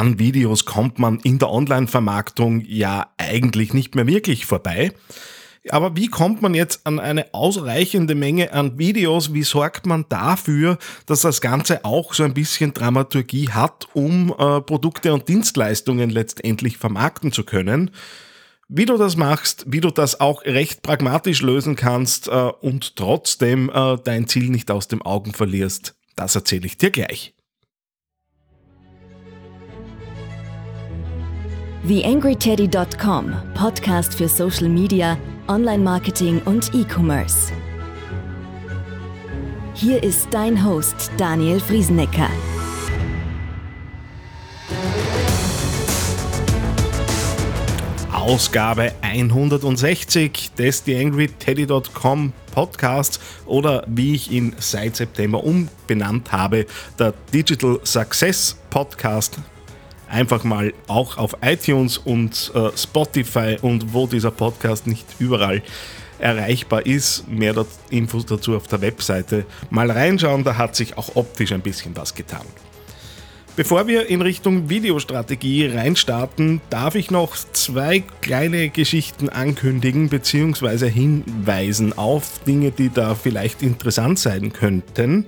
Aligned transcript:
an 0.00 0.18
Videos 0.18 0.64
kommt 0.64 0.98
man 0.98 1.20
in 1.20 1.38
der 1.38 1.50
Online-Vermarktung 1.50 2.62
ja 2.66 3.12
eigentlich 3.18 3.74
nicht 3.74 3.94
mehr 3.94 4.06
wirklich 4.06 4.46
vorbei. 4.46 4.94
Aber 5.68 5.94
wie 5.94 6.08
kommt 6.08 6.40
man 6.40 6.54
jetzt 6.54 6.86
an 6.86 6.98
eine 6.98 7.34
ausreichende 7.34 8.14
Menge 8.14 8.54
an 8.54 8.78
Videos? 8.78 9.34
Wie 9.34 9.42
sorgt 9.42 9.84
man 9.84 10.06
dafür, 10.08 10.78
dass 11.04 11.20
das 11.20 11.42
Ganze 11.42 11.84
auch 11.84 12.14
so 12.14 12.22
ein 12.22 12.32
bisschen 12.32 12.72
Dramaturgie 12.72 13.50
hat, 13.50 13.88
um 13.92 14.30
äh, 14.30 14.62
Produkte 14.62 15.12
und 15.12 15.28
Dienstleistungen 15.28 16.08
letztendlich 16.08 16.78
vermarkten 16.78 17.30
zu 17.30 17.44
können? 17.44 17.90
Wie 18.68 18.86
du 18.86 18.96
das 18.96 19.18
machst, 19.18 19.66
wie 19.68 19.82
du 19.82 19.90
das 19.90 20.18
auch 20.18 20.46
recht 20.46 20.80
pragmatisch 20.80 21.42
lösen 21.42 21.76
kannst 21.76 22.28
äh, 22.28 22.30
und 22.30 22.96
trotzdem 22.96 23.68
äh, 23.68 23.98
dein 24.02 24.28
Ziel 24.28 24.48
nicht 24.48 24.70
aus 24.70 24.88
dem 24.88 25.02
Augen 25.02 25.34
verlierst, 25.34 25.94
das 26.16 26.34
erzähle 26.36 26.64
ich 26.64 26.78
dir 26.78 26.90
gleich. 26.90 27.34
TheAngryTeddy.com, 31.86 33.32
Podcast 33.54 34.14
für 34.14 34.28
Social 34.28 34.68
Media, 34.68 35.16
Online-Marketing 35.48 36.42
und 36.44 36.74
E-Commerce. 36.74 37.52
Hier 39.72 40.02
ist 40.02 40.28
dein 40.30 40.62
Host 40.62 41.10
Daniel 41.16 41.58
Friesenecker. 41.58 42.28
Ausgabe 48.12 48.92
160 49.00 50.52
des 50.58 50.84
TheAngryTeddy.com 50.84 52.34
Podcasts 52.52 53.20
oder 53.46 53.84
wie 53.86 54.14
ich 54.16 54.30
ihn 54.30 54.54
seit 54.58 54.96
September 54.96 55.42
umbenannt 55.42 56.30
habe, 56.30 56.66
der 56.98 57.14
Digital 57.32 57.80
Success 57.84 58.58
Podcast 58.68 59.38
einfach 60.10 60.44
mal 60.44 60.72
auch 60.88 61.16
auf 61.16 61.36
iTunes 61.42 61.98
und 61.98 62.52
äh, 62.54 62.76
Spotify 62.76 63.56
und 63.62 63.94
wo 63.94 64.06
dieser 64.06 64.30
Podcast 64.30 64.86
nicht 64.86 65.06
überall 65.18 65.62
erreichbar 66.18 66.84
ist. 66.86 67.26
Mehr 67.28 67.64
Infos 67.90 68.26
dazu 68.26 68.56
auf 68.56 68.66
der 68.66 68.80
Webseite. 68.80 69.46
Mal 69.70 69.90
reinschauen, 69.90 70.44
da 70.44 70.56
hat 70.56 70.76
sich 70.76 70.98
auch 70.98 71.16
optisch 71.16 71.52
ein 71.52 71.62
bisschen 71.62 71.96
was 71.96 72.14
getan. 72.14 72.44
Bevor 73.56 73.88
wir 73.88 74.08
in 74.08 74.22
Richtung 74.22 74.70
Videostrategie 74.70 75.66
reinstarten, 75.66 76.60
darf 76.70 76.94
ich 76.94 77.10
noch 77.10 77.36
zwei 77.52 78.02
kleine 78.20 78.70
Geschichten 78.70 79.28
ankündigen 79.28 80.08
bzw. 80.08 80.88
hinweisen 80.88 81.92
auf 81.98 82.40
Dinge, 82.46 82.70
die 82.70 82.90
da 82.90 83.14
vielleicht 83.14 83.62
interessant 83.62 84.18
sein 84.18 84.52
könnten. 84.52 85.26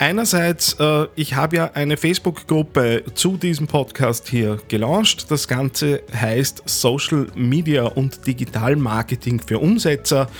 Einerseits, 0.00 0.80
äh, 0.80 1.08
ich 1.14 1.34
habe 1.34 1.56
ja 1.56 1.72
eine 1.74 1.98
Facebook-Gruppe 1.98 3.04
zu 3.12 3.36
diesem 3.36 3.66
Podcast 3.66 4.28
hier 4.30 4.58
gelauncht. 4.66 5.30
Das 5.30 5.46
Ganze 5.46 6.00
heißt 6.18 6.62
Social 6.64 7.26
Media 7.34 7.84
und 7.84 8.26
Digital 8.26 8.76
Marketing 8.76 9.40
für 9.40 9.58
Umsetzer. 9.58 10.30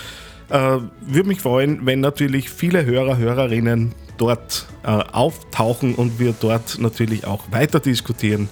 Äh, 0.49 0.79
Würde 1.01 1.27
mich 1.27 1.41
freuen, 1.41 1.85
wenn 1.85 1.99
natürlich 1.99 2.49
viele 2.49 2.85
Hörer, 2.85 3.17
Hörerinnen 3.17 3.93
dort 4.17 4.65
äh, 4.81 4.87
auftauchen 4.87 5.93
und 5.93 6.17
wir 6.17 6.33
dort 6.41 6.79
natürlich 6.79 7.27
auch 7.27 7.51
weiter 7.51 7.79
diskutieren. 7.79 8.49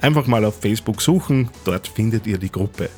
Einfach 0.00 0.28
mal 0.28 0.44
auf 0.44 0.60
Facebook 0.60 1.02
suchen, 1.02 1.50
dort 1.64 1.88
findet 1.88 2.24
ihr 2.24 2.38
die 2.38 2.52
Gruppe. 2.52 2.88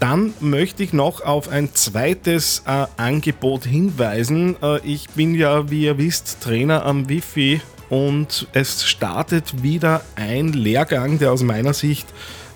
Dann 0.00 0.32
möchte 0.40 0.82
ich 0.82 0.94
noch 0.94 1.20
auf 1.20 1.50
ein 1.50 1.74
zweites 1.74 2.62
äh, 2.66 2.86
Angebot 2.96 3.66
hinweisen. 3.66 4.56
Äh, 4.62 4.80
ich 4.80 5.10
bin 5.10 5.34
ja, 5.34 5.70
wie 5.70 5.84
ihr 5.84 5.98
wisst, 5.98 6.40
Trainer 6.40 6.86
am 6.86 7.10
Wifi 7.10 7.60
und 7.90 8.48
es 8.54 8.86
startet 8.86 9.62
wieder 9.62 10.00
ein 10.16 10.54
Lehrgang, 10.54 11.18
der 11.18 11.32
aus 11.32 11.42
meiner 11.42 11.74
Sicht 11.74 12.08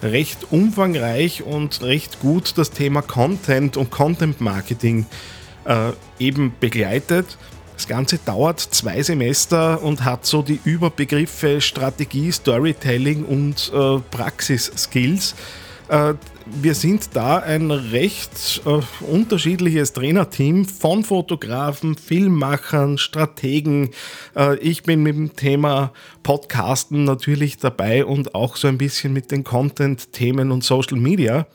recht 0.02 0.52
umfangreich 0.52 1.42
und 1.42 1.82
recht 1.82 2.18
gut 2.20 2.56
das 2.56 2.70
Thema 2.70 3.02
Content 3.02 3.76
und 3.76 3.90
Content 3.90 4.40
Marketing 4.40 5.04
äh, 5.66 5.92
eben 6.18 6.54
begleitet. 6.60 7.36
Das 7.76 7.88
Ganze 7.88 8.18
dauert 8.18 8.60
zwei 8.60 9.02
Semester 9.02 9.82
und 9.82 10.04
hat 10.04 10.24
so 10.24 10.40
die 10.40 10.60
Überbegriffe 10.64 11.60
Strategie, 11.60 12.32
Storytelling 12.32 13.24
und 13.24 13.70
äh, 13.74 13.98
Praxis-Skills. 14.10 15.34
Äh, 15.88 16.14
wir 16.46 16.74
sind 16.74 17.16
da 17.16 17.38
ein 17.38 17.70
recht 17.70 18.62
äh, 18.66 18.80
unterschiedliches 19.04 19.92
Trainerteam 19.92 20.64
von 20.66 21.04
Fotografen, 21.04 21.96
Filmmachern, 21.96 22.98
Strategen. 22.98 23.90
Äh, 24.36 24.58
ich 24.58 24.82
bin 24.82 25.02
mit 25.02 25.16
dem 25.16 25.36
Thema 25.36 25.92
Podcasten 26.22 27.04
natürlich 27.04 27.58
dabei 27.58 28.04
und 28.04 28.34
auch 28.34 28.56
so 28.56 28.68
ein 28.68 28.78
bisschen 28.78 29.12
mit 29.12 29.30
den 29.30 29.44
Content-Themen 29.44 30.50
und 30.50 30.64
Social 30.64 30.98
Media. 30.98 31.46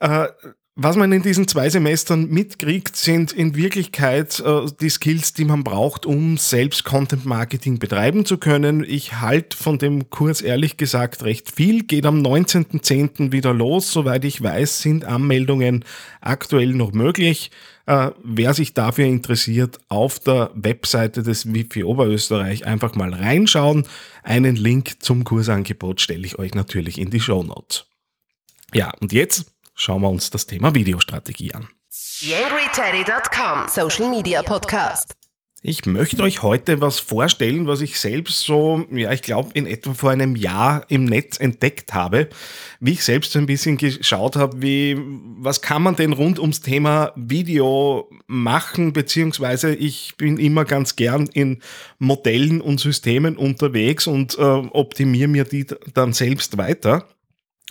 Äh, 0.00 0.28
was 0.76 0.96
man 0.96 1.12
in 1.12 1.22
diesen 1.22 1.48
zwei 1.48 1.68
Semestern 1.68 2.28
mitkriegt, 2.28 2.96
sind 2.96 3.32
in 3.32 3.56
Wirklichkeit 3.56 4.40
äh, 4.40 4.66
die 4.80 4.88
Skills, 4.88 5.32
die 5.32 5.44
man 5.44 5.64
braucht, 5.64 6.06
um 6.06 6.38
selbst 6.38 6.84
Content 6.84 7.26
Marketing 7.26 7.78
betreiben 7.78 8.24
zu 8.24 8.38
können. 8.38 8.84
Ich 8.86 9.20
halte 9.20 9.56
von 9.56 9.78
dem 9.78 10.10
Kurs 10.10 10.40
ehrlich 10.40 10.76
gesagt 10.76 11.24
recht 11.24 11.50
viel, 11.50 11.82
geht 11.82 12.06
am 12.06 12.22
19.10. 12.22 13.32
wieder 13.32 13.52
los. 13.52 13.92
Soweit 13.92 14.24
ich 14.24 14.42
weiß, 14.42 14.80
sind 14.80 15.04
Anmeldungen 15.04 15.84
aktuell 16.20 16.72
noch 16.72 16.92
möglich. 16.92 17.50
Äh, 17.86 18.12
wer 18.22 18.54
sich 18.54 18.72
dafür 18.72 19.06
interessiert, 19.06 19.78
auf 19.88 20.20
der 20.20 20.52
Webseite 20.54 21.24
des 21.24 21.52
Wifi 21.52 21.82
Oberösterreich 21.82 22.64
einfach 22.64 22.94
mal 22.94 23.12
reinschauen. 23.12 23.86
Einen 24.22 24.54
Link 24.54 25.02
zum 25.02 25.24
Kursangebot 25.24 26.00
stelle 26.00 26.24
ich 26.24 26.38
euch 26.38 26.54
natürlich 26.54 26.98
in 26.98 27.10
die 27.10 27.20
Show 27.20 27.42
Notes. 27.42 27.86
Ja, 28.72 28.92
und 29.00 29.12
jetzt 29.12 29.52
schauen 29.80 30.02
wir 30.02 30.10
uns 30.10 30.30
das 30.30 30.46
Thema 30.46 30.74
Videostrategie 30.74 31.54
an. 31.54 31.68
YangryTeddy.com 32.20 33.68
Social 33.68 34.10
Media 34.10 34.42
Podcast. 34.42 35.14
Ich 35.62 35.84
möchte 35.84 36.22
euch 36.22 36.42
heute 36.42 36.80
was 36.80 37.00
vorstellen, 37.00 37.66
was 37.66 37.80
ich 37.80 37.98
selbst 37.98 38.40
so, 38.40 38.86
ja, 38.90 39.12
ich 39.12 39.20
glaube, 39.20 39.50
in 39.54 39.66
etwa 39.66 39.92
vor 39.92 40.10
einem 40.10 40.36
Jahr 40.36 40.84
im 40.88 41.04
Netz 41.04 41.38
entdeckt 41.38 41.92
habe, 41.92 42.28
wie 42.78 42.92
ich 42.92 43.04
selbst 43.04 43.32
so 43.32 43.38
ein 43.38 43.46
bisschen 43.46 43.76
geschaut 43.76 44.36
habe, 44.36 44.62
wie, 44.62 44.98
was 45.38 45.60
kann 45.60 45.82
man 45.82 45.96
denn 45.96 46.14
rund 46.14 46.38
ums 46.38 46.60
Thema 46.60 47.12
Video 47.16 48.08
machen, 48.26 48.94
beziehungsweise 48.94 49.74
ich 49.74 50.14
bin 50.16 50.38
immer 50.38 50.64
ganz 50.64 50.96
gern 50.96 51.26
in 51.26 51.62
Modellen 51.98 52.62
und 52.62 52.80
Systemen 52.80 53.36
unterwegs 53.36 54.06
und 54.06 54.38
äh, 54.38 54.42
optimiere 54.42 55.28
mir 55.28 55.44
die 55.44 55.66
dann 55.94 56.12
selbst 56.14 56.56
weiter. 56.56 57.06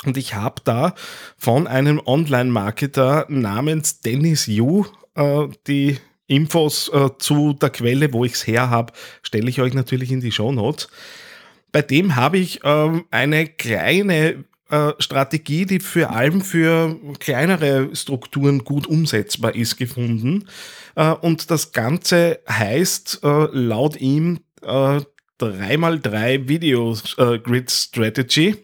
Und 0.05 0.17
ich 0.17 0.35
habe 0.35 0.61
da 0.63 0.95
von 1.37 1.67
einem 1.67 2.01
Online-Marketer 2.05 3.25
namens 3.27 3.99
Dennis 4.01 4.47
Yu 4.47 4.85
äh, 5.15 5.47
die 5.67 5.97
Infos 6.27 6.89
äh, 6.93 7.09
zu 7.17 7.53
der 7.53 7.69
Quelle, 7.69 8.13
wo 8.13 8.23
ich 8.23 8.33
es 8.33 8.47
her 8.47 8.69
habe, 8.69 8.93
stelle 9.23 9.49
ich 9.49 9.61
euch 9.61 9.73
natürlich 9.73 10.11
in 10.11 10.21
die 10.21 10.31
Show 10.31 10.51
Notes. 10.51 10.87
Bei 11.71 11.81
dem 11.81 12.15
habe 12.15 12.37
ich 12.37 12.63
äh, 12.63 13.01
eine 13.11 13.47
kleine 13.47 14.45
äh, 14.69 14.93
Strategie, 14.99 15.65
die 15.65 15.79
vor 15.79 16.11
allem 16.11 16.41
für 16.41 16.95
kleinere 17.19 17.95
Strukturen 17.95 18.63
gut 18.63 18.85
umsetzbar 18.85 19.55
ist, 19.55 19.77
gefunden. 19.77 20.47
Äh, 20.95 21.11
und 21.11 21.49
das 21.49 21.71
Ganze 21.71 22.39
heißt 22.47 23.21
äh, 23.23 23.47
laut 23.51 23.99
ihm 23.99 24.39
3x3 24.61 26.49
Video 26.49 26.93
Grid 27.15 27.71
Strategy. 27.71 28.57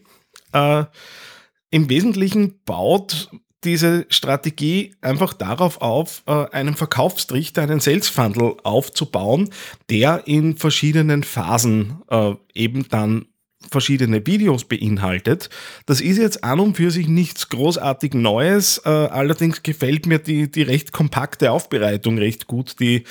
Im 1.70 1.88
Wesentlichen 1.88 2.60
baut 2.64 3.30
diese 3.66 4.06
Strategie 4.08 4.94
einfach 5.00 5.34
darauf 5.34 5.80
auf, 5.80 6.22
äh, 6.26 6.46
einen 6.52 6.76
Verkaufstrichter, 6.76 7.62
einen 7.62 7.80
Sales 7.80 8.08
Funnel 8.08 8.54
aufzubauen, 8.62 9.50
der 9.90 10.22
in 10.26 10.56
verschiedenen 10.56 11.24
Phasen 11.24 12.02
äh, 12.08 12.34
eben 12.54 12.88
dann 12.88 13.26
verschiedene 13.68 14.24
Videos 14.24 14.64
beinhaltet. 14.64 15.50
Das 15.86 16.00
ist 16.00 16.18
jetzt 16.18 16.44
an 16.44 16.60
und 16.60 16.76
für 16.76 16.92
sich 16.92 17.08
nichts 17.08 17.48
großartig 17.48 18.14
Neues. 18.14 18.80
Äh, 18.84 18.90
allerdings 18.90 19.64
gefällt 19.64 20.06
mir 20.06 20.20
die, 20.20 20.48
die 20.48 20.62
recht 20.62 20.92
kompakte 20.92 21.50
Aufbereitung 21.50 22.18
recht 22.18 22.46
gut, 22.46 22.78
die 22.78 23.04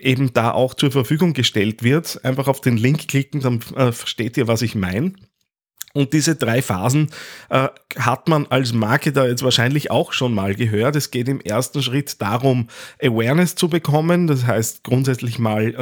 eben 0.00 0.32
da 0.32 0.50
auch 0.50 0.74
zur 0.74 0.90
Verfügung 0.90 1.32
gestellt 1.32 1.84
wird. 1.84 2.24
Einfach 2.24 2.48
auf 2.48 2.60
den 2.60 2.76
Link 2.76 3.06
klicken, 3.06 3.40
dann 3.40 3.60
versteht 3.60 4.36
ihr, 4.36 4.48
was 4.48 4.62
ich 4.62 4.74
meine. 4.74 5.12
Und 5.94 6.12
diese 6.12 6.36
drei 6.36 6.60
Phasen 6.60 7.10
äh, 7.48 7.68
hat 7.96 8.28
man 8.28 8.46
als 8.50 8.72
Marketer 8.72 9.26
jetzt 9.26 9.42
wahrscheinlich 9.42 9.90
auch 9.90 10.12
schon 10.12 10.34
mal 10.34 10.54
gehört. 10.54 10.96
Es 10.96 11.10
geht 11.10 11.28
im 11.28 11.40
ersten 11.40 11.82
Schritt 11.82 12.20
darum, 12.20 12.68
Awareness 13.02 13.54
zu 13.54 13.68
bekommen, 13.68 14.26
das 14.26 14.46
heißt 14.46 14.84
grundsätzlich 14.84 15.38
mal 15.38 15.74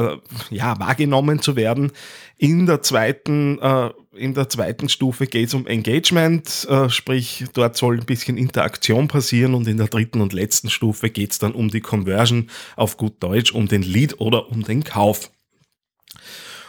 äh, 0.50 0.55
ja, 0.55 0.79
wahrgenommen 0.79 1.43
zu 1.43 1.56
werden. 1.56 1.91
In 2.38 2.67
der 2.67 2.82
zweiten, 2.82 3.58
äh, 3.58 3.91
in 4.14 4.35
der 4.35 4.49
zweiten 4.49 4.88
Stufe 4.88 5.26
geht 5.26 5.49
es 5.49 5.55
um 5.55 5.67
Engagement, 5.67 6.67
äh, 6.70 6.88
sprich 6.88 7.44
dort 7.52 7.76
soll 7.76 7.99
ein 7.99 8.06
bisschen 8.06 8.37
Interaktion 8.37 9.09
passieren 9.09 9.55
und 9.55 9.67
in 9.67 9.76
der 9.76 9.88
dritten 9.88 10.20
und 10.20 10.32
letzten 10.32 10.70
Stufe 10.70 11.11
geht 11.11 11.32
es 11.32 11.41
dann 11.41 11.52
um 11.52 11.69
die 11.69 11.81
Conversion 11.81 12.49
auf 12.76 12.97
gut 12.97 13.20
Deutsch, 13.20 13.52
um 13.52 13.67
den 13.67 13.82
Lead 13.82 14.20
oder 14.20 14.50
um 14.50 14.62
den 14.62 14.85
Kauf. 14.85 15.31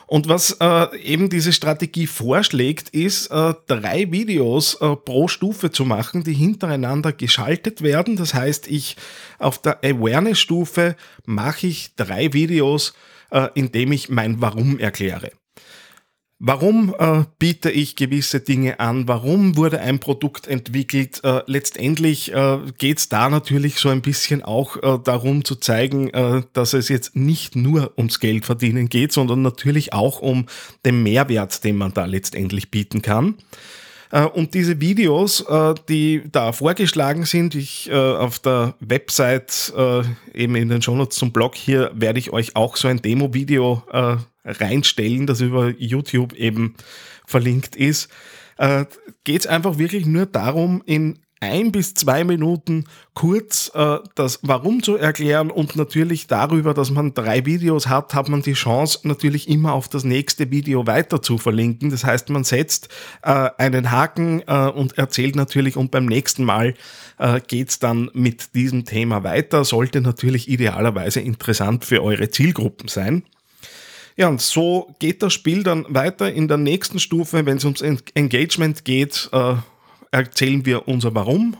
Und 0.10 0.30
was 0.30 0.58
äh, 0.62 0.98
eben 1.02 1.30
diese 1.30 1.52
Strategie 1.52 2.08
vorschlägt, 2.08 2.90
ist, 2.90 3.28
äh, 3.28 3.54
drei 3.68 4.10
Videos 4.10 4.76
äh, 4.76 4.96
pro 4.96 5.28
Stufe 5.28 5.70
zu 5.70 5.84
machen, 5.84 6.24
die 6.24 6.34
hintereinander 6.34 7.12
geschaltet 7.12 7.82
werden. 7.82 8.16
Das 8.16 8.34
heißt, 8.34 8.68
ich 8.68 8.96
auf 9.38 9.62
der 9.62 9.84
Awareness-Stufe 9.84 10.96
mache 11.26 11.68
ich 11.68 11.94
drei 11.98 12.32
Videos, 12.32 12.94
äh, 13.32 13.50
indem 13.54 13.92
ich 13.92 14.08
mein 14.08 14.42
Warum 14.42 14.80
erkläre. 14.80 15.32
Warum 16.40 16.94
äh, 17.00 17.24
biete 17.40 17.72
ich 17.72 17.96
gewisse 17.96 18.42
Dinge 18.42 18.80
an? 18.80 19.08
Warum 19.08 19.58
wurde 19.58 19.80
ein 19.82 20.00
Produkt 20.00 20.46
entwickelt? 20.46 21.22
Äh, 21.24 21.42
letztendlich 21.48 22.32
äh, 22.32 22.60
geht 22.78 23.00
es 23.00 23.10
da 23.10 23.28
natürlich 23.32 23.80
so 23.80 23.90
ein 23.90 24.04
bisschen 24.04 24.44
auch 24.44 24.78
äh, 24.78 25.00
darum 25.04 25.44
zu 25.44 25.56
zeigen, 25.56 26.12
äh, 26.12 26.44
dass 26.54 26.74
es 26.74 26.90
jetzt 26.90 27.16
nicht 27.16 27.56
nur 27.56 27.94
ums 27.98 28.20
Geld 28.20 28.46
verdienen 28.46 28.88
geht, 28.88 29.14
sondern 29.14 29.42
natürlich 29.42 29.94
auch 29.94 30.20
um 30.20 30.46
den 30.86 31.02
Mehrwert, 31.02 31.64
den 31.64 31.76
man 31.76 31.94
da 31.96 32.06
letztendlich 32.06 32.70
bieten 32.70 33.02
kann. 33.02 33.34
Äh, 34.12 34.26
und 34.26 34.54
diese 34.54 34.80
Videos, 34.80 35.42
äh, 35.42 35.74
die 35.90 36.22
da 36.32 36.52
vorgeschlagen 36.52 37.26
sind, 37.26 37.56
ich 37.56 37.92
auf 37.92 38.38
der 38.38 38.76
Website, 38.80 39.74
eben 40.36 40.56
in 40.56 40.70
den 40.70 40.84
Shownotes 40.84 41.18
zum 41.18 41.32
Blog 41.32 41.56
hier, 41.56 41.90
werde 41.96 42.20
ich 42.20 42.32
euch 42.32 42.56
auch 42.56 42.78
so 42.78 42.88
ein 42.88 43.02
Demo-Video 43.02 43.82
reinstellen, 44.48 45.28
das 45.28 45.42
über 45.42 45.70
YouTube 45.78 46.34
eben 46.34 46.76
verlinkt 47.26 47.76
ist. 47.76 48.10
Geht 49.24 49.42
es 49.42 49.48
einfach 49.48 49.78
wirklich 49.78 50.08
nur 50.08 50.26
darum, 50.26 50.82
in 50.86 51.20
ein 51.40 51.72
bis 51.72 51.94
zwei 51.94 52.24
Minuten 52.24 52.86
kurz 53.14 53.72
äh, 53.74 53.98
das 54.16 54.40
Warum 54.42 54.82
zu 54.82 54.96
erklären 54.96 55.52
und 55.52 55.76
natürlich 55.76 56.28
darüber, 56.28 56.74
dass 56.74 56.92
man 56.92 57.14
drei 57.14 57.46
Videos 57.46 57.88
hat, 57.88 58.14
hat 58.14 58.30
man 58.30 58.42
die 58.42 58.54
Chance 58.54 59.00
natürlich 59.04 59.48
immer 59.48 59.74
auf 59.74 59.88
das 59.88 60.04
nächste 60.04 60.50
Video 60.52 60.88
weiter 60.88 61.22
zu 61.22 61.38
verlinken. 61.38 61.90
Das 61.90 62.04
heißt, 62.04 62.30
man 62.30 62.44
setzt 62.44 62.90
äh, 63.22 63.50
einen 63.58 63.92
Haken 63.92 64.42
äh, 64.48 64.70
und 64.70 64.98
erzählt 64.98 65.36
natürlich 65.36 65.78
und 65.78 65.92
beim 65.92 66.06
nächsten 66.06 66.44
Mal 66.44 66.74
äh, 67.20 67.40
geht's 67.46 67.80
dann 67.80 68.10
mit 68.14 68.56
diesem 68.56 68.86
Thema 68.86 69.24
weiter. 69.24 69.64
Sollte 69.64 70.02
natürlich 70.02 70.50
idealerweise 70.50 71.20
interessant 71.20 71.86
für 71.86 72.04
eure 72.04 72.30
Zielgruppen 72.30 72.88
sein. 72.88 73.24
Ja, 74.18 74.28
und 74.28 74.42
so 74.42 74.96
geht 75.00 75.22
das 75.22 75.34
Spiel 75.34 75.64
dann 75.64 75.86
weiter 75.90 76.34
in 76.34 76.48
der 76.48 76.58
nächsten 76.58 77.00
Stufe, 77.00 77.46
wenn 77.46 77.58
es 77.58 77.66
ums 77.66 77.82
Engagement 77.82 78.84
geht 78.84 79.30
äh, 79.32 79.56
erzählen 80.12 80.66
wir 80.66 80.88
unser 80.88 81.14
Warum. 81.16 81.58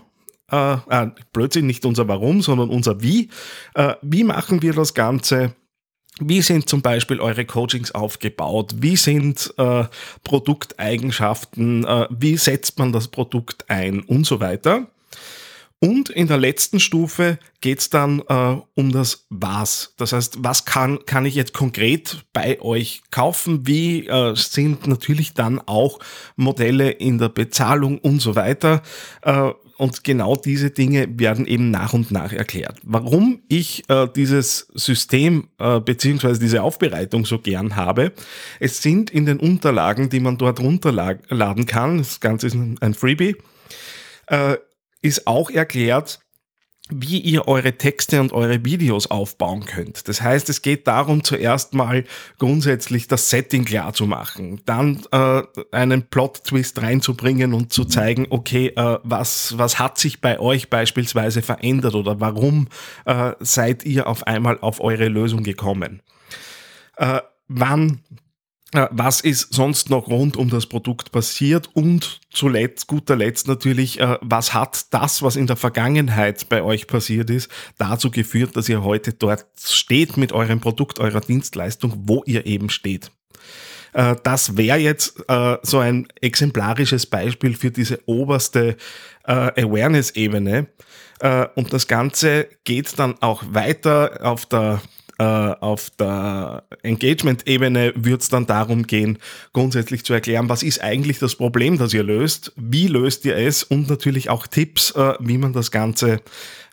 Äh, 0.52 0.74
äh, 0.90 1.08
Blödsinn, 1.34 1.68
nicht 1.68 1.86
unser 1.86 2.08
Warum, 2.08 2.42
sondern 2.42 2.70
unser 2.70 3.02
Wie. 3.02 3.30
Äh, 3.74 3.96
wie 4.02 4.24
machen 4.24 4.62
wir 4.62 4.74
das 4.74 4.94
Ganze? 4.94 5.54
Wie 6.20 6.42
sind 6.42 6.68
zum 6.68 6.82
Beispiel 6.82 7.20
eure 7.20 7.46
Coachings 7.46 7.92
aufgebaut? 7.92 8.76
Wie 8.78 8.96
sind 8.96 9.54
äh, 9.58 9.84
Produkteigenschaften? 10.24 11.84
Äh, 11.86 12.08
wie 12.10 12.38
setzt 12.38 12.80
man 12.80 12.92
das 12.92 13.08
Produkt 13.08 13.70
ein? 13.70 14.00
Und 14.02 14.26
so 14.26 14.40
weiter. 14.40 14.88
Und 15.80 16.10
in 16.10 16.28
der 16.28 16.38
letzten 16.38 16.80
Stufe 16.80 17.38
geht 17.62 17.80
es 17.80 17.90
dann 17.92 18.24
äh, 18.28 18.58
um 18.74 18.92
das 18.92 19.28
Was. 19.30 19.94
Das 19.98 20.12
heißt, 20.12 20.38
was 20.40 20.66
kann, 20.66 21.06
kann 21.06 21.26
ich 21.26 21.36
jetzt 21.36 21.54
konkret 21.54 22.26
bei 22.34 22.60
euch 22.62 23.04
kaufen? 23.12 23.68
Wie 23.68 24.08
äh, 24.08 24.36
sind 24.36 24.88
natürlich 24.88 25.36
dann 25.36 25.62
auch 25.66 26.00
Modelle 26.36 26.90
in 26.90 27.20
der 27.20 27.30
Bezahlung 27.30 28.00
und 28.00 28.22
so 28.22 28.36
weiter. 28.36 28.82
Äh, 29.22 29.52
und 29.78 30.04
genau 30.04 30.36
diese 30.36 30.72
Dinge 30.72 31.08
werden 31.20 31.46
eben 31.46 31.70
nach 31.70 31.94
und 31.94 32.10
nach 32.10 32.34
erklärt. 32.34 32.80
Warum 32.82 33.44
ich 33.48 33.88
äh, 33.90 34.08
dieses 34.16 34.68
System 34.74 35.50
äh, 35.60 35.80
beziehungsweise 35.80 36.40
diese 36.40 36.64
Aufbereitung 36.64 37.26
so 37.26 37.38
gern 37.38 37.76
habe, 37.76 38.14
es 38.60 38.82
sind 38.82 39.12
in 39.12 39.28
den 39.28 39.40
Unterlagen, 39.40 40.10
die 40.10 40.20
man 40.20 40.40
dort 40.40 40.60
runterladen 40.60 41.68
kann, 41.68 42.00
das 42.00 42.20
Ganze 42.20 42.48
ist 42.48 42.56
ein 42.56 42.94
Freebie, 42.96 43.36
äh, 44.28 44.58
ist 45.02 45.28
auch 45.28 45.50
erklärt, 45.50 46.20
wie 46.90 47.20
ihr 47.20 47.48
eure 47.48 47.74
Texte 47.74 48.22
und 48.22 48.32
eure 48.32 48.64
Videos 48.64 49.08
aufbauen 49.08 49.66
könnt. 49.66 50.08
Das 50.08 50.22
heißt, 50.22 50.50
es 50.50 50.62
geht 50.62 50.88
darum, 50.88 51.24
zuerst 51.24 51.74
mal 51.74 52.06
grundsätzlich 52.40 53.08
das 53.08 53.30
Setting 53.30 53.66
klar 53.66 53.94
zu 53.94 54.08
machen, 54.08 54.62
dann 54.66 55.04
äh, 55.12 55.44
einen 55.72 56.04
Plot-Twist 56.04 56.82
reinzubringen 56.82 57.54
und 57.54 57.74
zu 57.74 57.86
zeigen, 57.86 58.28
okay, 58.30 58.68
äh, 58.76 59.00
was, 59.04 59.58
was 59.58 59.80
hat 59.80 59.98
sich 59.98 60.22
bei 60.22 60.40
euch 60.40 60.70
beispielsweise 60.70 61.42
verändert 61.42 61.96
oder 61.96 62.20
warum 62.22 62.70
äh, 63.06 63.34
seid 63.40 63.84
ihr 63.84 64.08
auf 64.08 64.26
einmal 64.26 64.58
auf 64.60 64.80
eure 64.80 65.10
Lösung 65.10 65.44
gekommen. 65.44 66.02
Äh, 66.96 67.20
wann 67.48 68.02
was 68.74 69.22
ist 69.22 69.54
sonst 69.54 69.90
noch 69.90 70.08
rund 70.08 70.36
um 70.36 70.50
das 70.50 70.66
Produkt 70.66 71.14
passiert 71.14 71.70
und 71.74 72.20
zuletzt, 72.30 72.88
guter 72.88 73.16
Letzt 73.16 73.48
natürlich, 73.48 74.00
äh, 74.00 74.18
was 74.22 74.54
hat 74.54 74.94
das, 74.94 75.22
was 75.22 75.38
in 75.38 75.48
der 75.48 75.56
Vergangenheit 75.56 76.50
bei 76.50 76.62
euch 76.62 76.88
passiert 76.88 77.30
ist, 77.30 77.50
dazu 77.78 78.12
geführt, 78.12 78.58
dass 78.58 78.68
ihr 78.68 78.84
heute 78.84 79.14
dort 79.14 79.46
steht 79.58 80.18
mit 80.18 80.34
eurem 80.34 80.60
Produkt, 80.60 81.00
eurer 81.00 81.22
Dienstleistung, 81.22 81.94
wo 82.08 82.24
ihr 82.26 82.46
eben 82.46 82.70
steht. 82.70 83.10
Äh, 83.94 84.18
das 84.24 84.58
wäre 84.58 84.78
jetzt 84.78 85.24
so 85.64 85.80
ein 85.80 86.08
exemplarisches 86.20 87.06
Beispiel 87.06 87.56
für 87.56 87.72
diese 87.72 88.02
oberste 88.06 88.76
Awareness-Ebene. 89.24 90.68
Und 91.56 91.74
das 91.74 91.88
Ganze 91.88 92.48
geht 92.64 93.00
dann 93.00 93.16
auch 93.22 93.44
weiter 93.50 94.20
auf 94.22 94.46
der 94.46 94.82
äh, 95.20 95.24
auf 95.24 95.90
der 95.92 96.64
Engagement-Ebene 96.84 97.94
wird 97.96 98.22
es 98.22 98.30
dann 98.30 98.46
darum 98.46 98.86
gehen, 98.86 99.18
grundsätzlich 99.52 100.06
zu 100.06 100.14
erklären, 100.14 100.50
was 100.50 100.64
ist 100.64 100.82
eigentlich 100.82 101.20
das 101.20 101.36
Problem, 101.36 101.78
das 101.78 101.94
ihr 101.94 102.04
löst, 102.04 102.54
wie 102.56 102.88
löst 102.88 103.26
ihr 103.26 103.36
es 103.36 103.64
und 103.64 103.90
natürlich 103.90 104.30
auch 104.30 104.48
Tipps, 104.48 104.92
äh, 104.92 105.14
wie 105.20 105.38
man 105.38 105.54
das 105.54 105.72
Ganze, 105.72 106.22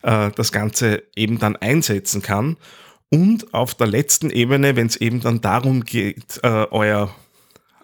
äh, 0.03 0.31
das 0.35 0.53
Ganze 0.53 1.03
eben 1.17 1.39
dann 1.39 1.57
einsetzen 1.57 2.21
kann. 2.21 2.57
Und 3.11 3.55
auf 3.55 3.75
der 3.75 3.87
letzten 3.87 4.31
Ebene, 4.31 4.77
wenn 4.77 4.89
es 4.89 4.97
eben 4.97 5.21
dann 5.21 5.41
darum 5.41 5.85
geht, 5.85 6.41
euer 6.43 7.15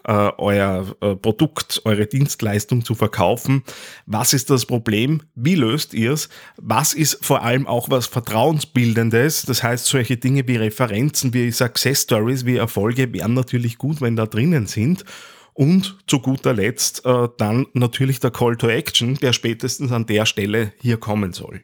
äh, 0.03 0.31
euer 0.37 0.95
äh, 1.01 1.15
Produkt, 1.15 1.81
eure 1.85 2.07
Dienstleistung 2.07 2.83
zu 2.83 2.95
verkaufen. 2.95 3.63
Was 4.05 4.33
ist 4.33 4.49
das 4.49 4.65
Problem? 4.65 5.21
Wie 5.35 5.55
löst 5.55 5.93
ihr 5.93 6.13
es? 6.13 6.29
Was 6.57 6.93
ist 6.93 7.23
vor 7.25 7.43
allem 7.43 7.67
auch 7.67 7.89
was 7.89 8.07
Vertrauensbildendes? 8.07 9.43
Das 9.43 9.63
heißt, 9.63 9.85
solche 9.85 10.17
Dinge 10.17 10.47
wie 10.47 10.57
Referenzen, 10.57 11.33
wie 11.33 11.51
Success 11.51 12.03
Stories, 12.03 12.45
wie 12.45 12.57
Erfolge 12.57 13.13
wären 13.13 13.33
natürlich 13.33 13.77
gut, 13.77 14.01
wenn 14.01 14.15
da 14.15 14.25
drinnen 14.25 14.67
sind. 14.67 15.05
Und 15.53 15.97
zu 16.07 16.19
guter 16.19 16.53
Letzt 16.53 17.05
äh, 17.05 17.27
dann 17.37 17.67
natürlich 17.73 18.19
der 18.19 18.31
Call 18.31 18.55
to 18.55 18.69
Action, 18.69 19.15
der 19.15 19.33
spätestens 19.33 19.91
an 19.91 20.05
der 20.05 20.25
Stelle 20.25 20.73
hier 20.79 20.97
kommen 20.97 21.33
soll. 21.33 21.61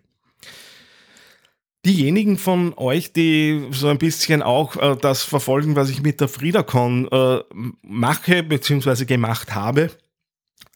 Diejenigen 1.88 2.38
von 2.38 2.74
euch, 2.76 3.14
die 3.14 3.66
so 3.72 3.88
ein 3.88 3.98
bisschen 3.98 4.42
auch 4.42 4.76
äh, 4.76 4.98
das 5.00 5.24
verfolgen, 5.24 5.78
was 5.78 5.90
ich 5.90 6.02
mit 6.02 6.20
der 6.20 6.28
FridaCon 6.28 7.08
äh, 7.10 7.40
mache 7.82 8.44
bzw. 8.44 9.06
gemacht 9.06 9.56
habe, 9.56 9.92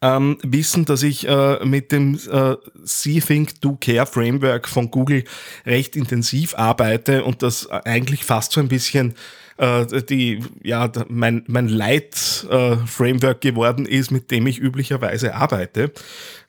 ähm, 0.02 0.38
wissen, 0.42 0.86
dass 0.86 1.04
ich 1.04 1.28
äh, 1.28 1.66
mit 1.66 1.92
dem 1.92 2.18
äh, 2.32 2.56
See 2.84 3.20
Think 3.20 3.60
Do 3.60 3.76
Care 3.76 4.06
Framework 4.06 4.70
von 4.70 4.90
Google 4.90 5.26
recht 5.66 5.98
intensiv 5.98 6.56
arbeite 6.56 7.26
und 7.26 7.44
das 7.44 7.70
eigentlich 7.70 8.24
fast 8.24 8.54
so 8.54 8.62
ein 8.62 8.70
bisschen 8.70 9.16
äh, 9.58 9.86
die, 10.04 10.40
ja, 10.64 10.90
mein, 11.10 11.44
mein 11.48 11.68
Leit-Framework 11.68 13.42
geworden 13.42 13.86
ist, 13.86 14.12
mit 14.12 14.32
dem 14.32 14.48
ich 14.48 14.60
üblicherweise 14.60 15.36
arbeite, 15.36 15.92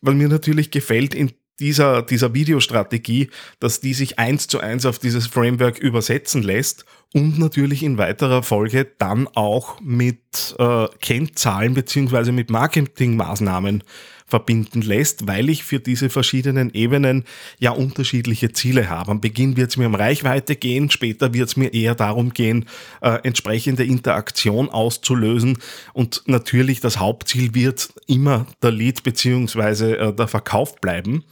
weil 0.01 0.15
mir 0.15 0.29
natürlich 0.29 0.71
gefällt, 0.71 1.15
in 1.15 1.33
dieser, 1.61 2.03
dieser 2.03 2.35
Videostrategie, 2.35 3.31
dass 3.61 3.81
die 3.81 3.95
sich 3.95 4.19
eins 4.19 4.49
zu 4.49 4.61
eins 4.61 4.87
auf 4.87 4.99
dieses 4.99 5.27
Framework 5.27 5.79
übersetzen 5.79 6.43
lässt 6.43 6.85
und 7.15 7.39
natürlich 7.39 7.83
in 7.83 7.99
weiterer 7.99 8.43
Folge 8.43 8.87
dann 8.99 9.29
auch 9.29 9.81
mit 9.81 10.55
äh, 10.59 10.87
Kennzahlen 11.01 11.75
beziehungsweise 11.75 12.33
mit 12.33 12.51
Marketingmaßnahmen 12.51 13.83
verbinden 14.27 14.81
lässt, 14.81 15.29
weil 15.29 15.51
ich 15.51 15.63
für 15.63 15.79
diese 15.79 16.09
verschiedenen 16.09 16.73
Ebenen 16.73 17.25
ja 17.59 17.73
unterschiedliche 17.73 18.53
Ziele 18.53 18.89
habe. 18.89 19.11
Am 19.11 19.21
Beginn 19.21 19.59
wird 19.59 19.71
es 19.71 19.77
mir 19.77 19.87
um 19.87 19.95
Reichweite 19.95 20.57
gehen, 20.57 20.89
später 20.89 21.35
wird 21.35 21.51
es 21.51 21.57
mir 21.59 21.75
eher 21.75 21.95
darum 21.95 22.33
gehen, 22.33 22.65
äh, 23.03 23.19
entsprechende 23.25 23.85
Interaktion 23.85 24.71
auszulösen 24.71 25.59
und 25.93 26.23
natürlich 26.25 26.81
das 26.81 26.99
Hauptziel 26.99 27.55
wird 27.55 27.93
immer 28.07 28.47
der 28.63 28.71
Lead 28.71 29.03
beziehungsweise 29.03 29.99
äh, 29.99 30.15
der 30.15 30.29
Verkauf 30.29 30.81
bleiben. 30.81 31.25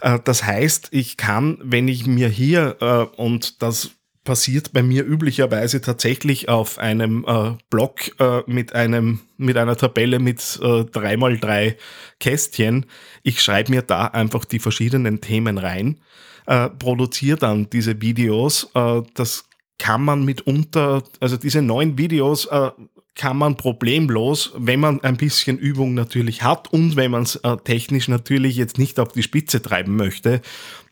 Äh, 0.00 0.20
das 0.22 0.44
heißt, 0.44 0.88
ich 0.92 1.16
kann, 1.16 1.58
wenn 1.62 1.88
ich 1.88 2.06
mir 2.06 2.28
hier, 2.28 2.76
äh, 2.80 3.20
und 3.20 3.60
das 3.60 3.90
passiert 4.24 4.72
bei 4.72 4.82
mir 4.82 5.04
üblicherweise 5.04 5.80
tatsächlich 5.80 6.48
auf 6.48 6.78
einem 6.78 7.24
äh, 7.26 7.52
Blog 7.70 8.20
äh, 8.20 8.42
mit 8.46 8.74
einem 8.74 9.20
mit 9.38 9.56
einer 9.56 9.76
Tabelle 9.76 10.18
mit 10.18 10.58
äh, 10.62 10.82
3x3 10.82 11.76
Kästchen. 12.18 12.86
Ich 13.22 13.40
schreibe 13.40 13.70
mir 13.70 13.82
da 13.82 14.06
einfach 14.06 14.44
die 14.44 14.58
verschiedenen 14.58 15.20
Themen 15.20 15.56
rein, 15.56 16.00
äh, 16.46 16.68
produziere 16.68 17.38
dann 17.38 17.70
diese 17.70 18.02
Videos. 18.02 18.70
Äh, 18.74 19.02
das 19.14 19.44
kann 19.78 20.04
man 20.04 20.24
mitunter, 20.26 21.02
also 21.20 21.38
diese 21.38 21.62
neuen 21.62 21.96
Videos 21.96 22.44
äh, 22.46 22.70
kann 23.14 23.38
man 23.38 23.56
problemlos, 23.56 24.52
wenn 24.56 24.80
man 24.80 25.02
ein 25.02 25.16
bisschen 25.16 25.58
Übung 25.58 25.94
natürlich 25.94 26.42
hat 26.42 26.72
und 26.72 26.96
wenn 26.96 27.10
man 27.10 27.22
es 27.22 27.36
äh, 27.36 27.56
technisch 27.56 28.08
natürlich 28.08 28.56
jetzt 28.56 28.78
nicht 28.78 29.00
auf 29.00 29.12
die 29.12 29.22
Spitze 29.22 29.62
treiben 29.62 29.96
möchte, 29.96 30.42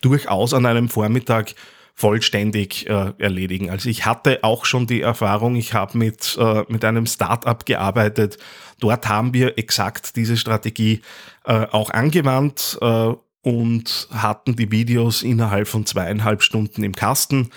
durchaus 0.01 0.55
an 0.55 0.67
einem 0.67 0.89
Vormittag 0.89 1.55
vollständig 1.99 2.88
äh, 2.88 3.12
erledigen. 3.19 3.71
Also 3.71 3.88
ich 3.88 4.07
hatte 4.07 4.45
auch 4.45 4.67
schon 4.67 4.87
die 4.87 5.00
Erfahrung, 5.00 5.57
ich 5.57 5.75
habe 5.75 5.99
mit, 5.99 6.38
äh, 6.38 6.62
mit 6.69 6.85
einem 6.85 7.07
Startup 7.07 7.67
gearbeitet. 7.67 8.38
Dort 8.78 9.09
haben 9.09 9.35
wir 9.35 9.59
exakt 9.59 10.14
diese 10.14 10.37
Strategie 10.37 11.00
äh, 11.45 11.67
auch 11.73 11.90
angewandt 11.90 12.78
äh, 12.81 13.12
und 13.43 14.09
hatten 14.12 14.55
die 14.55 14.71
Videos 14.71 15.25
innerhalb 15.25 15.67
von 15.67 15.87
zweieinhalb 15.87 16.45
Stunden 16.45 16.85
im 16.85 16.95
Kasten. 16.95 17.50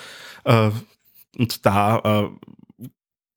Äh, 0.43 0.71
und 1.37 1.63
da 1.67 1.99
äh, 1.99 2.87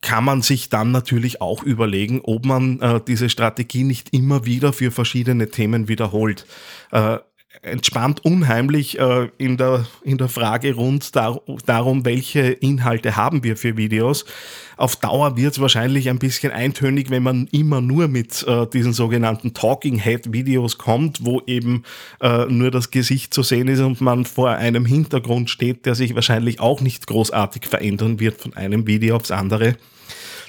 kann 0.01 0.25
man 0.25 0.41
sich 0.41 0.71
dann 0.71 0.91
natürlich 0.91 1.43
auch 1.43 1.63
überlegen, 1.63 2.23
ob 2.23 2.47
man 2.47 2.81
äh, 2.81 3.01
diese 3.07 3.29
Strategie 3.29 3.85
nicht 3.85 4.15
immer 4.15 4.47
wieder 4.47 4.73
für 4.73 4.91
verschiedene 4.91 5.51
Themen 5.51 5.87
wiederholt. 5.87 6.47
Äh, 6.93 7.19
entspannt 7.63 8.25
unheimlich 8.25 8.99
äh, 8.99 9.29
in, 9.39 9.57
der, 9.57 9.87
in 10.03 10.19
der 10.19 10.29
Frage 10.29 10.75
rund 10.75 11.15
dar 11.17 11.41
darum, 11.67 12.05
welche 12.05 12.41
Inhalte 12.41 13.17
haben 13.17 13.43
wir 13.45 13.57
für 13.57 13.77
Videos. 13.77 14.25
Auf 14.77 14.97
Dauer 14.97 15.37
wird 15.37 15.53
es 15.53 15.61
wahrscheinlich 15.61 16.09
ein 16.09 16.19
bisschen 16.19 16.53
eintönig, 16.53 17.11
wenn 17.11 17.23
man 17.23 17.47
immer 17.53 17.81
nur 17.81 18.09
mit 18.09 18.45
äh, 18.47 18.67
diesen 18.67 18.93
sogenannten 18.93 19.55
Talking 19.55 19.99
Head 19.99 20.33
Videos 20.33 20.79
kommt, 20.79 21.25
wo 21.25 21.43
eben 21.47 21.85
äh, 22.21 22.47
nur 22.47 22.71
das 22.71 22.91
Gesicht 22.91 23.33
zu 23.33 23.43
sehen 23.43 23.69
ist 23.69 23.81
und 23.81 24.01
man 24.01 24.25
vor 24.25 24.51
einem 24.51 24.85
Hintergrund 24.85 25.49
steht, 25.49 25.87
der 25.87 25.95
sich 25.95 26.15
wahrscheinlich 26.15 26.61
auch 26.61 26.81
nicht 26.81 27.07
großartig 27.07 27.67
verändern 27.67 28.19
wird 28.19 28.41
von 28.41 28.55
einem 28.55 28.87
Video 28.87 29.17
aufs 29.17 29.31
andere. 29.31 29.77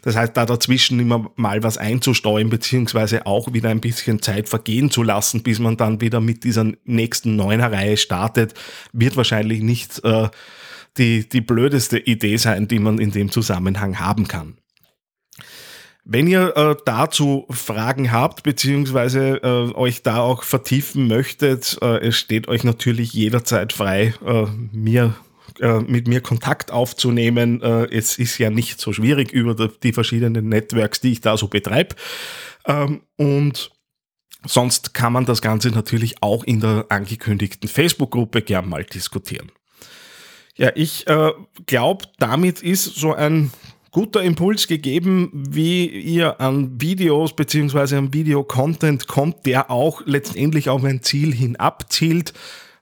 Das 0.06 0.16
heißt, 0.16 0.38
da 0.38 0.46
dazwischen 0.46 1.00
immer 1.00 1.32
mal 1.36 1.64
was 1.64 1.80
einzusteuern, 1.80 2.50
beziehungsweise 2.50 3.26
auch 3.26 3.54
wieder 3.54 3.70
ein 3.70 3.82
bisschen 3.82 4.22
Zeit 4.22 4.48
vergehen 4.48 4.92
zu 4.92 5.02
lassen, 5.02 5.42
bis 5.42 5.58
man 5.58 5.78
dann 5.78 6.00
wieder 6.00 6.22
mit 6.22 6.44
dieser 6.44 6.72
nächsten 6.84 7.36
Neuner-Reihe 7.36 7.98
startet, 7.98 8.54
wird 8.94 9.18
wahrscheinlich 9.18 9.64
nicht 9.64 10.06
äh, 10.06 10.30
die, 10.98 11.28
die 11.28 11.42
blödeste 11.42 11.98
Idee 11.98 12.38
sein, 12.38 12.68
die 12.68 12.78
man 12.78 13.00
in 13.00 13.10
dem 13.10 13.32
Zusammenhang 13.32 14.00
haben 14.00 14.28
kann. 14.28 14.58
Wenn 16.04 16.28
ihr 16.28 16.56
äh, 16.56 16.76
dazu 16.86 17.48
Fragen 17.50 18.12
habt, 18.12 18.44
beziehungsweise 18.44 19.42
äh, 19.42 19.74
euch 19.74 20.04
da 20.04 20.20
auch 20.20 20.44
vertiefen 20.44 21.08
möchtet, 21.08 21.80
äh, 21.82 21.98
es 21.98 22.16
steht 22.16 22.48
euch 22.48 22.64
natürlich 22.64 23.12
jederzeit 23.14 23.74
frei, 23.74 24.14
äh, 24.24 24.46
mir 24.72 25.16
äh, 25.60 25.80
mit 25.80 26.08
mir 26.08 26.22
Kontakt 26.22 26.72
aufzunehmen. 26.72 27.62
Äh, 27.62 27.86
es 27.86 28.18
ist 28.18 28.38
ja 28.38 28.50
nicht 28.50 28.80
so 28.80 28.94
schwierig 28.94 29.32
über 29.32 29.56
die 29.56 29.94
verschiedenen 29.94 30.50
Networks, 30.50 31.02
die 31.02 31.14
ich 31.14 31.22
da 31.22 31.38
so 31.38 31.48
betreibe. 31.48 31.96
Ähm, 32.66 33.02
und 33.18 33.72
sonst 34.46 34.94
kann 34.94 35.14
man 35.14 35.26
das 35.26 35.42
Ganze 35.42 35.70
natürlich 35.70 36.22
auch 36.22 36.44
in 36.44 36.60
der 36.60 36.86
angekündigten 36.90 37.70
Facebook-Gruppe 37.70 38.42
gern 38.42 38.70
mal 38.70 38.84
diskutieren. 38.84 39.52
Ja, 40.56 40.72
ich 40.74 41.06
äh, 41.08 41.32
glaube, 41.66 42.06
damit 42.18 42.62
ist 42.62 42.96
so 42.96 43.14
ein 43.14 43.52
guter 43.92 44.24
Impuls 44.24 44.68
gegeben, 44.68 45.30
wie 45.34 45.88
ihr 45.88 46.42
an 46.42 46.82
Videos 46.82 47.36
bzw. 47.36 47.96
an 47.96 48.14
Video-Content 48.14 49.08
kommt, 49.08 49.46
der 49.46 49.72
auch 49.72 50.02
letztendlich 50.06 50.70
auf 50.70 50.84
ein 50.84 51.02
Ziel 51.02 51.34
hin 51.34 51.56
abzielt. 51.56 52.34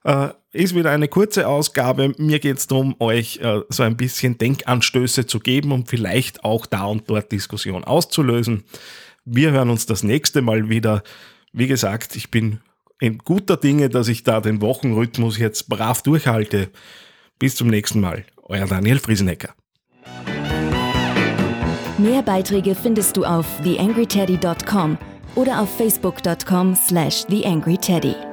Äh, 0.03 0.29
ist 0.53 0.75
wieder 0.75 0.91
eine 0.91 1.07
kurze 1.07 1.47
Ausgabe. 1.47 2.13
Mir 2.17 2.39
geht 2.39 2.57
es 2.57 2.67
darum, 2.67 2.95
euch 2.99 3.39
äh, 3.41 3.61
so 3.69 3.83
ein 3.83 3.97
bisschen 3.97 4.37
Denkanstöße 4.37 5.25
zu 5.25 5.39
geben 5.39 5.71
und 5.71 5.89
vielleicht 5.89 6.43
auch 6.43 6.65
da 6.65 6.85
und 6.85 7.09
dort 7.09 7.31
Diskussion 7.31 7.83
auszulösen. 7.83 8.63
Wir 9.25 9.51
hören 9.51 9.69
uns 9.69 9.85
das 9.85 10.03
nächste 10.03 10.41
Mal 10.41 10.69
wieder. 10.69 11.03
Wie 11.51 11.67
gesagt, 11.67 12.15
ich 12.15 12.29
bin 12.29 12.59
in 12.99 13.17
guter 13.17 13.57
Dinge, 13.57 13.89
dass 13.89 14.07
ich 14.07 14.23
da 14.23 14.41
den 14.41 14.61
Wochenrhythmus 14.61 15.37
jetzt 15.37 15.69
brav 15.69 16.03
durchhalte. 16.03 16.69
Bis 17.39 17.55
zum 17.55 17.67
nächsten 17.67 17.99
Mal. 17.99 18.25
Euer 18.43 18.67
Daniel 18.67 18.99
Friesenecker. 18.99 19.53
Mehr 21.97 22.21
Beiträge 22.21 22.75
findest 22.75 23.17
du 23.17 23.23
auf 23.23 23.45
theangryteddy.com 23.63 24.97
oder 25.35 25.61
auf 25.61 25.75
facebook.com 25.77 26.75
slash 26.75 27.25
theangryteddy. 27.25 28.32